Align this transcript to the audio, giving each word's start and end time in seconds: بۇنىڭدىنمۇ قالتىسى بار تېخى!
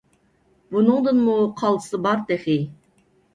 بۇنىڭدىنمۇ 0.71 1.35
قالتىسى 1.61 2.01
بار 2.07 2.25
تېخى! 2.33 2.57